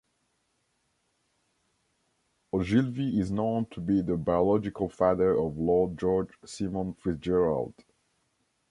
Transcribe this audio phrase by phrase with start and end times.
[2.51, 7.75] Ogilvie is known to be the biological father of Lord George Simon FitzGerald.